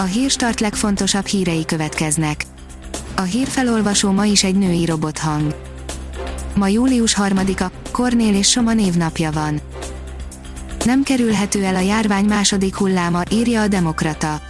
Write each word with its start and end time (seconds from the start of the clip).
A 0.00 0.04
hírstart 0.04 0.60
legfontosabb 0.60 1.26
hírei 1.26 1.64
következnek. 1.64 2.44
A 3.16 3.22
hírfelolvasó 3.22 4.10
ma 4.10 4.24
is 4.24 4.44
egy 4.44 4.54
női 4.54 4.84
robothang. 4.84 5.54
Ma 6.54 6.68
július 6.68 7.16
3-a, 7.18 7.70
Kornél 7.90 8.34
és 8.34 8.50
Soma 8.50 8.72
névnapja 8.72 9.30
van. 9.30 9.60
Nem 10.84 11.02
kerülhető 11.02 11.64
el 11.64 11.74
a 11.74 11.80
járvány 11.80 12.24
második 12.24 12.74
hulláma, 12.74 13.22
írja 13.30 13.62
a 13.62 13.68
Demokrata. 13.68 14.40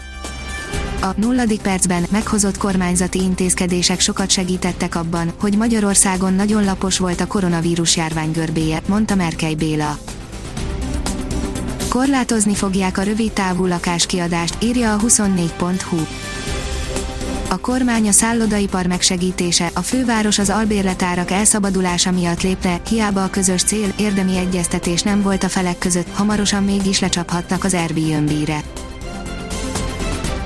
A 1.01 1.09
nulladik 1.17 1.61
percben 1.61 2.07
meghozott 2.11 2.57
kormányzati 2.57 3.23
intézkedések 3.23 4.01
sokat 4.01 4.31
segítettek 4.31 4.95
abban, 4.95 5.33
hogy 5.41 5.57
Magyarországon 5.57 6.35
nagyon 6.35 6.65
lapos 6.65 6.99
volt 6.99 7.21
a 7.21 7.27
koronavírus 7.27 7.97
járvány 7.97 8.31
görbéje, 8.31 8.81
mondta 8.87 9.15
Merkely 9.15 9.55
Béla. 9.55 9.99
Korlátozni 11.89 12.55
fogják 12.55 12.99
a 12.99 13.03
rövid 13.03 13.33
távú 13.33 13.67
lakáskiadást, 13.67 14.63
írja 14.63 14.95
a 14.95 14.99
24.hu. 14.99 15.97
A 17.49 17.59
kormány 17.59 18.09
a 18.09 18.13
szállodaipar 18.13 18.87
megsegítése, 18.87 19.71
a 19.75 19.81
főváros 19.81 20.39
az 20.39 20.51
albérletárak 20.51 21.31
elszabadulása 21.31 22.11
miatt 22.11 22.43
lépne, 22.43 22.81
hiába 22.89 23.25
a 23.25 23.31
közös 23.31 23.63
cél, 23.63 23.93
érdemi 23.99 24.37
egyeztetés 24.37 25.03
nem 25.03 25.23
volt 25.23 25.45
a 25.45 25.49
felek 25.49 25.79
között, 25.79 26.15
hamarosan 26.15 26.65
mégis 26.65 27.01
lecsaphatnak 27.01 27.65
az 27.65 27.75
Airbnb-re. 27.75 28.63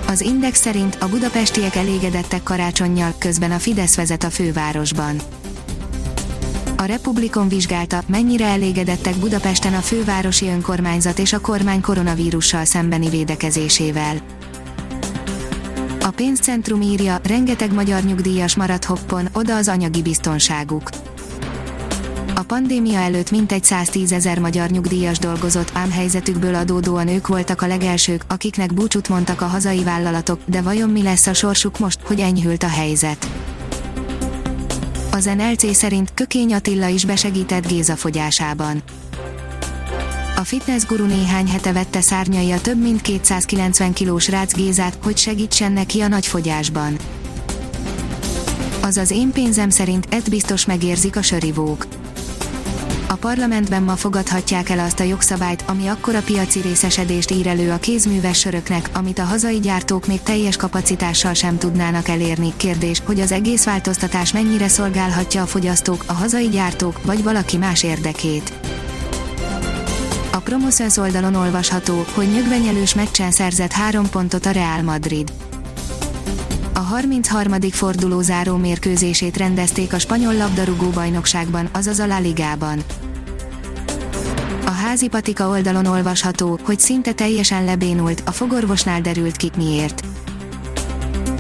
Az 0.07 0.21
Index 0.21 0.61
szerint 0.61 0.97
a 1.01 1.09
budapestiek 1.09 1.75
elégedettek 1.75 2.43
karácsonyjal, 2.43 3.15
közben 3.19 3.51
a 3.51 3.59
Fidesz 3.59 3.97
vezet 3.97 4.25
a 4.25 4.31
fővárosban. 4.31 5.17
A 6.83 6.85
Republikon 6.85 7.49
vizsgálta, 7.49 8.03
mennyire 8.07 8.47
elégedettek 8.47 9.17
Budapesten 9.17 9.75
a 9.75 9.81
fővárosi 9.81 10.49
önkormányzat 10.49 11.19
és 11.19 11.33
a 11.33 11.41
kormány 11.41 11.81
koronavírussal 11.81 12.65
szembeni 12.65 13.09
védekezésével. 13.09 14.17
A 16.01 16.11
pénzcentrum 16.11 16.81
írja, 16.81 17.21
rengeteg 17.23 17.73
magyar 17.73 18.03
nyugdíjas 18.03 18.57
maradt 18.57 18.85
hoppon, 18.85 19.29
oda 19.33 19.57
az 19.57 19.69
anyagi 19.69 20.03
biztonságuk. 20.03 20.91
A 22.35 22.43
pandémia 22.43 22.99
előtt 22.99 23.31
mintegy 23.31 23.65
110 23.65 24.13
ezer 24.13 24.39
magyar 24.39 24.71
nyugdíjas 24.71 25.19
dolgozott, 25.19 25.71
ám 25.73 25.91
helyzetükből 25.91 26.55
adódóan 26.55 27.09
ők 27.09 27.27
voltak 27.27 27.63
a 27.63 27.67
legelsők, 27.67 28.25
akiknek 28.29 28.75
búcsút 28.75 29.09
mondtak 29.09 29.41
a 29.41 29.47
hazai 29.47 29.85
vállalatok, 29.85 30.41
de 30.47 30.61
vajon 30.63 30.91
mi 30.91 31.03
lesz 31.03 31.27
a 31.27 31.35
sorsuk 31.35 31.79
most, 31.79 32.01
hogy 32.01 32.21
enyhült 32.21 32.63
a 32.63 32.69
helyzet? 32.69 33.27
Az 35.15 35.25
NLC 35.25 35.77
szerint 35.77 36.15
Kökény 36.15 36.55
Attila 36.55 36.87
is 36.87 37.05
besegített 37.05 37.67
Géza 37.67 37.97
fogyásában. 37.97 38.83
A 40.37 40.41
fitness 40.41 40.85
guru 40.85 41.07
néhány 41.07 41.49
hete 41.49 41.73
vette 41.73 42.01
szárnyai 42.01 42.51
a 42.51 42.61
több 42.61 42.83
mint 42.83 43.01
290 43.01 43.93
kilós 43.93 44.29
Rácz 44.29 44.55
Gézát, 44.55 44.99
hogy 45.03 45.17
segítsen 45.17 45.73
neki 45.73 46.01
a 46.01 46.09
nagyfogyásban. 46.09 46.97
Azaz 48.83 49.11
én 49.11 49.31
pénzem 49.33 49.71
szerint 49.71 50.07
Ed 50.11 50.29
biztos 50.29 50.67
megérzik 50.67 51.17
a 51.17 51.23
sörivók. 51.23 51.87
A 53.13 53.17
parlamentben 53.17 53.83
ma 53.83 53.97
fogadhatják 53.97 54.69
el 54.69 54.79
azt 54.79 55.01
a 55.01 55.05
jogszabályt, 55.05 55.65
ami 55.67 55.87
akkora 55.87 56.23
piaci 56.23 56.61
részesedést 56.61 57.31
ír 57.31 57.47
elő 57.47 57.71
a 57.71 57.77
kézműves 57.77 58.39
söröknek, 58.39 58.91
amit 58.93 59.19
a 59.19 59.25
hazai 59.25 59.61
gyártók 59.61 60.07
még 60.07 60.23
teljes 60.23 60.57
kapacitással 60.57 61.35
sem 61.35 61.59
tudnának 61.59 62.09
elérni. 62.09 62.53
Kérdés, 62.57 63.03
hogy 63.05 63.21
az 63.21 63.33
egész 63.33 63.65
változtatás 63.65 64.33
mennyire 64.33 64.69
szolgálhatja 64.69 65.43
a 65.43 65.47
fogyasztók, 65.47 66.05
a 66.07 66.13
hazai 66.13 66.49
gyártók, 66.49 67.05
vagy 67.05 67.23
valaki 67.23 67.57
más 67.57 67.83
érdekét. 67.83 68.53
A 70.33 70.39
Promoszöns 70.39 70.97
oldalon 70.97 71.35
olvasható, 71.35 72.05
hogy 72.15 72.33
nyögvenyelős 72.33 72.95
meccsen 72.95 73.31
szerzett 73.31 73.73
három 73.73 74.11
pontot 74.11 74.47
a 74.47 74.51
Real 74.51 74.83
Madrid. 74.83 75.33
A 76.75 76.79
33. 76.79 77.61
forduló 77.71 78.21
záró 78.21 78.57
mérkőzését 78.57 79.37
rendezték 79.37 79.93
a 79.93 79.99
spanyol 79.99 80.35
labdarúgó 80.35 80.89
bajnokságban, 80.89 81.69
azaz 81.73 81.99
a 81.99 82.07
La 82.07 82.19
Ligában. 82.19 82.83
A 84.67 84.71
házi 84.71 85.09
patika 85.09 85.49
oldalon 85.49 85.87
olvasható, 85.87 86.59
hogy 86.63 86.79
szinte 86.79 87.13
teljesen 87.13 87.65
lebénult, 87.65 88.23
a 88.27 88.31
fogorvosnál 88.31 89.01
derült 89.01 89.37
ki, 89.37 89.51
miért. 89.57 90.03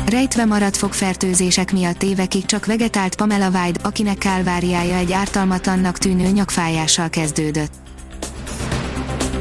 Rejtve 0.06 0.44
maradt 0.44 0.76
fogfertőzések 0.76 1.72
miatt 1.72 2.02
évekig 2.02 2.44
csak 2.44 2.66
vegetált 2.66 3.14
Pamela 3.14 3.50
White, 3.50 3.80
akinek 3.82 4.18
kálváriája 4.18 4.96
egy 4.96 5.12
ártalmatlannak 5.12 5.98
tűnő 5.98 6.28
nyakfájással 6.28 7.08
kezdődött. 7.08 7.72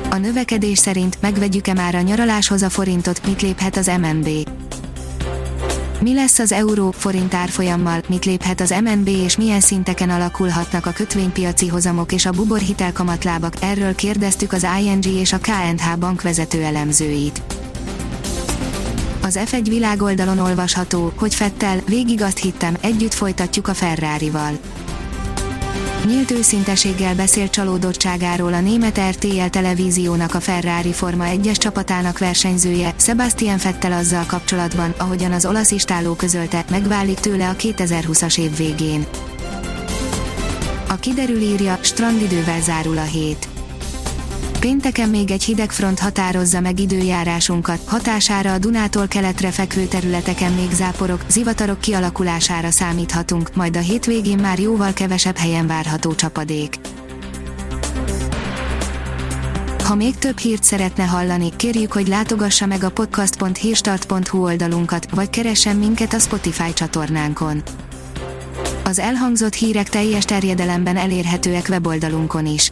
A 0.10 0.18
növekedés 0.18 0.78
szerint 0.78 1.18
megvegyük-e 1.22 1.74
már 1.74 1.96
a 1.96 2.02
nyaraláshoz 2.02 2.62
a 2.62 2.70
forintot, 2.70 3.26
mit 3.26 3.42
léphet 3.42 3.78
az 3.78 3.92
MNB. 4.02 4.28
Mi 6.02 6.14
lesz 6.14 6.40
az 6.40 6.52
euró 6.52 6.92
forint 6.92 7.34
árfolyammal, 7.34 8.02
mit 8.08 8.26
léphet 8.26 8.62
az 8.62 8.76
MNB 8.84 9.08
és 9.08 9.38
milyen 9.38 9.60
szinteken 9.60 10.10
alakulhatnak 10.10 10.86
a 10.86 10.92
kötvénypiaci 10.92 11.68
hozamok 11.68 12.12
és 12.12 12.26
a 12.26 12.32
bubor 12.32 12.60
hitelkamatlábak, 12.60 13.54
erről 13.62 13.96
kérdeztük 13.96 14.54
az 14.54 14.68
ING 14.82 15.06
és 15.06 15.34
a 15.34 15.38
KNH 15.38 15.98
bank 16.00 16.22
vezető 16.22 16.64
elemzőit. 16.64 17.42
Az 19.22 19.40
F1 19.46 19.62
világoldalon 19.64 20.40
olvasható, 20.40 21.12
hogy 21.16 21.36
Fettel, 21.36 21.80
végig 21.88 22.22
azt 22.22 22.38
hittem, 22.38 22.78
együtt 22.82 23.14
folytatjuk 23.14 23.68
a 23.68 23.74
Ferrari-val. 23.74 24.60
Nyílt 26.06 26.32
őszinteséggel 26.32 27.16
beszélt 27.16 27.52
csalódottságáról 27.52 28.54
a 28.54 28.62
német 28.62 29.00
RTL 29.10 29.46
televíziónak 29.50 30.34
a 30.34 30.40
Ferrari 30.40 30.92
Forma 30.92 31.26
1-es 31.28 31.56
csapatának 31.56 32.20
versenyzője, 32.20 32.94
Sebastian 32.98 33.58
Fettel 33.58 33.92
azzal 33.92 34.26
kapcsolatban, 34.26 34.94
ahogyan 34.98 35.32
az 35.32 35.46
olasz 35.46 35.72
istáló 35.72 36.14
közölte, 36.14 36.66
megválik 36.70 37.20
tőle 37.20 37.50
a 37.50 37.56
2020-as 37.56 38.40
év 38.40 38.58
végén. 38.58 39.06
A 40.90 40.96
kiderül 40.96 41.42
írja, 41.42 41.78
strandidővel 41.82 42.62
zárul 42.62 42.98
a 42.98 43.04
hét. 43.04 43.51
Pénteken 44.62 45.10
még 45.10 45.32
egy 45.32 45.44
hideg 45.44 45.72
front 45.72 46.00
határozza 46.00 46.60
meg 46.60 46.80
időjárásunkat, 46.80 47.80
hatására 47.86 48.54
a 48.54 48.58
Dunától 48.58 49.08
keletre 49.08 49.52
fekvő 49.52 49.86
területeken 49.86 50.52
még 50.52 50.72
záporok, 50.72 51.24
zivatarok 51.28 51.80
kialakulására 51.80 52.70
számíthatunk, 52.70 53.56
majd 53.56 53.76
a 53.78 53.80
hétvégén 53.80 54.38
már 54.38 54.60
jóval 54.60 54.94
kevesebb 54.94 55.38
helyen 55.38 55.68
várható 55.68 56.16
csapadék. 56.16 56.76
Ha 59.84 59.96
még 59.96 60.18
több 60.18 60.38
hírt 60.38 60.64
szeretne 60.64 61.04
hallani, 61.04 61.56
kérjük, 61.56 61.92
hogy 61.92 62.08
látogassa 62.08 62.66
meg 62.66 62.84
a 62.84 62.92
podcast.hírstart.hu 62.92 64.44
oldalunkat, 64.44 65.10
vagy 65.12 65.30
keressen 65.30 65.76
minket 65.76 66.14
a 66.14 66.20
Spotify 66.20 66.74
csatornánkon. 66.74 67.64
Az 68.84 69.00
elhangzott 69.00 69.54
hírek 69.54 69.90
teljes 69.90 70.26
terjedelemben 70.26 70.98
elérhetőek 70.98 71.66
weboldalunkon 71.70 72.46
is 72.46 72.72